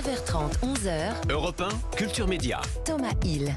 9h30, 0.00 0.60
11h. 0.62 1.30
Europe 1.30 1.60
1, 1.60 1.94
Culture 1.94 2.26
Média. 2.26 2.62
Thomas 2.86 3.12
Hill. 3.22 3.54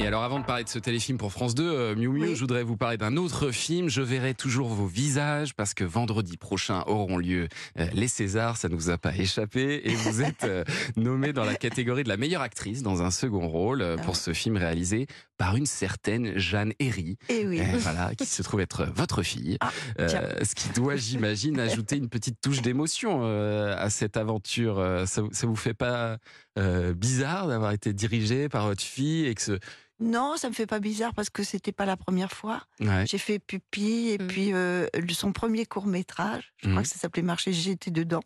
Et 0.00 0.06
alors 0.06 0.22
avant 0.24 0.40
de 0.40 0.44
parler 0.44 0.64
de 0.64 0.68
ce 0.68 0.78
téléfilm 0.80 1.18
pour 1.18 1.32
France 1.32 1.54
2, 1.54 1.62
euh, 1.64 1.94
Miu 1.96 2.08
Miu, 2.08 2.22
Oui. 2.22 2.34
je 2.34 2.40
voudrais 2.40 2.62
vous 2.64 2.76
parler 2.76 2.96
d'un 2.96 3.16
autre 3.16 3.50
film. 3.50 3.88
Je 3.88 4.00
verrai 4.02 4.34
toujours 4.34 4.68
vos 4.68 4.86
visages 4.86 5.54
parce 5.54 5.74
que 5.74 5.84
vendredi 5.84 6.36
prochain 6.36 6.82
auront 6.86 7.16
lieu 7.18 7.48
euh, 7.78 7.86
les 7.92 8.08
Césars. 8.08 8.56
Ça 8.56 8.68
ne 8.68 8.74
vous 8.74 8.90
a 8.90 8.98
pas 8.98 9.14
échappé 9.16 9.82
et 9.84 9.94
vous 9.94 10.22
êtes 10.22 10.44
euh, 10.44 10.64
nommée 10.96 11.32
dans 11.32 11.44
la 11.44 11.54
catégorie 11.56 12.04
de 12.04 12.08
la 12.08 12.16
meilleure 12.16 12.42
actrice 12.42 12.82
dans 12.82 13.02
un 13.02 13.10
second 13.10 13.46
rôle 13.48 13.82
euh, 13.82 13.96
pour 13.96 14.16
ce 14.16 14.32
film 14.32 14.56
réalisé 14.56 15.06
par 15.38 15.56
une 15.56 15.64
certaine 15.66 16.36
Jeanne 16.36 16.72
Herry. 16.80 17.16
Et 17.30 17.46
oui. 17.46 17.60
Euh, 17.60 17.64
voilà, 17.78 18.14
qui 18.14 18.26
se 18.26 18.42
trouve 18.42 18.60
être 18.60 18.84
votre 18.84 19.22
fille. 19.22 19.56
Ah, 19.60 19.70
Euh, 20.00 20.44
ce 20.44 20.54
qui 20.54 20.68
doit, 20.70 20.96
j'imagine, 20.96 21.58
ajouter 21.86 21.96
une 21.96 22.08
petite 22.10 22.40
touche 22.42 22.60
d'émotion 22.60 23.20
euh, 23.22 23.74
à 23.78 23.88
cette 23.88 24.16
aventure. 24.18 24.78
Euh, 24.78 25.06
Ça, 25.06 25.22
vous- 25.22 25.30
ça 25.32 25.46
vous 25.46 25.56
fait 25.56 25.74
pas 25.74 26.18
euh, 26.58 26.92
bizarre 26.92 27.46
d'avoir 27.48 27.70
été 27.72 27.92
dirigé 27.94 28.48
par 28.48 28.66
votre 28.66 28.82
fille 28.82 29.24
et 29.26 29.34
que 29.34 29.40
ce... 29.42 29.58
Non, 30.00 30.36
ça 30.36 30.48
me 30.48 30.54
fait 30.54 30.66
pas 30.66 30.78
bizarre 30.80 31.12
parce 31.14 31.28
que 31.30 31.42
c'était 31.42 31.72
pas 31.72 31.84
la 31.86 31.96
première 31.96 32.30
fois. 32.32 32.62
Ouais. 32.80 33.04
J'ai 33.06 33.18
fait 33.18 33.38
Pupille 33.40 34.10
et 34.10 34.18
Mm. 34.18 34.26
puis 34.28 34.52
euh, 34.52 34.86
le- 34.96 35.12
son 35.14 35.32
premier 35.32 35.66
court 35.66 35.86
métrage. 35.86 36.52
Je 36.58 36.68
crois 36.68 36.76
Mhm. 36.80 36.82
que 36.82 36.88
ça 36.88 36.98
s'appelait 36.98 37.22
Marché, 37.22 37.52
j'étais 37.52 37.90
dedans. 37.90 38.22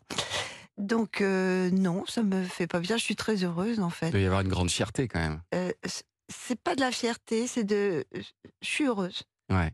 Donc 0.77 1.21
euh, 1.21 1.69
non, 1.71 2.03
ça 2.07 2.23
me 2.23 2.43
fait 2.43 2.67
pas 2.67 2.79
bizarre. 2.79 2.97
Je 2.97 3.03
suis 3.03 3.15
très 3.15 3.43
heureuse 3.43 3.79
en 3.79 3.89
Il 3.89 3.91
fait. 3.93 4.09
doit 4.11 4.19
y 4.19 4.25
avoir 4.25 4.41
une 4.41 4.47
grande 4.49 4.71
fierté 4.71 5.07
quand 5.07 5.19
même. 5.19 5.41
Euh, 5.53 5.71
c'est 6.33 6.61
pas 6.61 6.75
de 6.75 6.81
la 6.81 6.91
fierté, 6.91 7.47
c'est 7.47 7.63
de. 7.63 8.05
Je 8.13 8.21
suis 8.61 8.85
heureuse. 8.85 9.23
Ouais. 9.49 9.71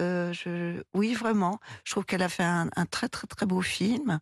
Euh, 0.00 0.32
je, 0.32 0.82
oui, 0.94 1.14
vraiment. 1.14 1.58
Je 1.84 1.92
trouve 1.92 2.04
qu'elle 2.04 2.22
a 2.22 2.28
fait 2.28 2.44
un, 2.44 2.68
un 2.76 2.86
très 2.86 3.08
très 3.08 3.26
très 3.26 3.46
beau 3.46 3.62
film. 3.62 4.20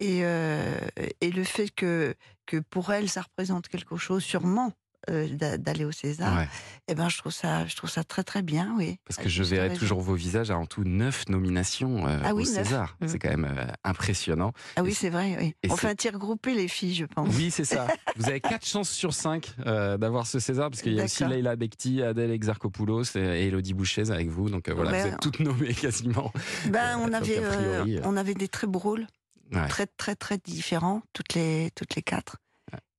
Et, 0.00 0.20
euh, 0.22 0.78
et 1.20 1.32
le 1.32 1.42
fait 1.42 1.70
que, 1.70 2.14
que 2.46 2.58
pour 2.58 2.92
elle, 2.92 3.08
ça 3.08 3.22
représente 3.22 3.66
quelque 3.66 3.96
chose, 3.96 4.22
sûrement, 4.22 4.72
euh, 5.10 5.28
d'a- 5.28 5.58
d'aller 5.58 5.84
au 5.84 5.92
César, 5.92 6.36
Ouais. 6.36 6.48
eh 6.88 6.94
ben, 6.94 7.08
je, 7.08 7.18
trouve 7.18 7.32
ça, 7.32 7.66
je 7.66 7.76
trouve 7.76 7.88
ça 7.88 8.04
très 8.04 8.24
très 8.24 8.42
bien, 8.42 8.74
oui. 8.76 8.98
Parce 9.06 9.18
À 9.18 9.22
que 9.22 9.28
je 9.28 9.42
verrai 9.42 9.72
toujours 9.74 10.00
vos 10.00 10.14
visages 10.14 10.50
à 10.50 10.58
en 10.58 10.66
tout 10.66 10.84
neuf 10.84 11.28
nominations 11.28 12.06
euh, 12.06 12.18
Ah 12.24 12.34
oui, 12.34 12.42
au. 12.42 12.46
César. 12.46 12.96
Mhm. 13.00 13.08
C'est 13.08 13.18
quand 13.18 13.30
même 13.30 13.44
euh, 13.44 13.64
impressionnant. 13.84 14.52
Ah 14.76 14.82
oui, 14.82 14.90
et 14.90 14.94
c'est 14.94 15.10
vrai, 15.10 15.36
oui. 15.40 15.54
et 15.62 15.70
On 15.70 15.76
fait 15.76 15.88
un 15.88 15.94
tir 15.94 16.18
groupé, 16.18 16.54
les 16.54 16.68
filles, 16.68 16.94
je 16.94 17.04
pense. 17.06 17.34
Oui, 17.36 17.50
c'est 17.50 17.64
ça. 17.64 17.86
Vous 18.16 18.28
avez 18.28 18.40
quatre 18.40 18.66
chances 18.66 18.90
sur 18.90 19.14
cinq 19.14 19.54
d'avoir 19.64 20.26
ce 20.26 20.38
César, 20.40 20.70
parce 20.70 20.82
qu'il 20.82 20.94
y 20.94 21.00
a 21.00 21.04
aussi. 21.04 21.24
Leila 21.24 21.56
Bekti, 21.56 22.02
Adèle 22.02 22.30
Exarchopoulos 22.32 23.16
et 23.16 23.46
Elodie 23.48 23.74
Bouchez 23.74 24.10
avec 24.10 24.28
vous. 24.28 24.50
Donc 24.50 24.68
voilà, 24.68 24.90
Ouais. 24.90 25.02
vous 25.02 25.08
êtes 25.08 25.20
toutes 25.20 25.40
nommées 25.40 25.74
quasiment. 25.74 26.32
Ben, 26.70 26.98
on, 27.00 27.12
avait, 27.12 27.40
priori, 27.40 28.00
on 28.04 28.16
avait 28.16 28.34
des 28.34 28.48
très 28.48 28.66
beaux 28.66 28.78
rôles, 28.78 29.06
Ouais. 29.52 29.66
très 29.68 29.86
très 29.86 30.14
très 30.14 30.36
différents, 30.38 31.00
toutes 31.14 31.34
les, 31.34 31.70
toutes 31.74 31.94
les 31.96 32.02
quatre. 32.02 32.36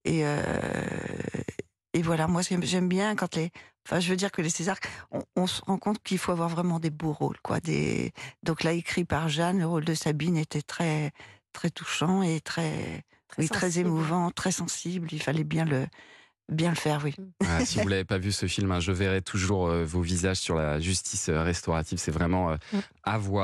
Et, 0.05 0.21
euh, 0.25 0.41
et 1.99 2.01
voilà, 2.01 2.27
moi 2.27 2.41
j'aime 2.61 2.87
bien 2.87 3.15
quand 3.15 3.35
les. 3.35 3.51
Enfin, 3.85 3.99
je 3.99 4.09
veux 4.09 4.15
dire 4.15 4.31
que 4.31 4.41
les 4.41 4.49
Césars, 4.49 4.77
on, 5.11 5.21
on 5.35 5.47
se 5.47 5.61
rend 5.63 5.77
compte 5.77 6.01
qu'il 6.01 6.17
faut 6.17 6.31
avoir 6.31 6.47
vraiment 6.47 6.79
des 6.79 6.91
beaux 6.91 7.11
rôles, 7.11 7.39
quoi. 7.43 7.59
Des, 7.59 8.13
donc 8.43 8.63
là, 8.63 8.71
écrit 8.71 9.03
par 9.03 9.27
Jeanne, 9.27 9.59
le 9.59 9.65
rôle 9.65 9.83
de 9.83 9.93
Sabine 9.93 10.37
était 10.37 10.61
très 10.61 11.11
très 11.51 11.69
touchant 11.69 12.21
et 12.21 12.39
très 12.39 13.03
Très 13.29 13.43
oui, 13.43 13.49
très 13.49 13.79
émouvant, 13.79 14.31
très 14.31 14.51
sensible. 14.51 15.07
Il 15.11 15.21
fallait 15.21 15.43
bien 15.43 15.65
le 15.65 15.85
bien 16.49 16.69
le 16.69 16.75
faire, 16.75 17.01
oui. 17.03 17.15
Ah, 17.47 17.63
si 17.65 17.79
vous 17.79 17.87
l'avez 17.87 18.05
pas 18.05 18.17
vu 18.17 18.31
ce 18.31 18.47
film, 18.47 18.71
hein, 18.71 18.79
je 18.79 18.91
verrai 18.91 19.21
toujours 19.21 19.67
euh, 19.67 19.85
vos 19.85 20.01
visages 20.01 20.37
sur 20.37 20.55
la 20.55 20.79
justice 20.79 21.29
euh, 21.29 21.43
restaurative. 21.43 21.99
C'est 21.99 22.11
vraiment 22.11 22.51
euh, 22.51 22.55
Mm. 22.73 22.79
à 23.03 23.17
voir. 23.19 23.37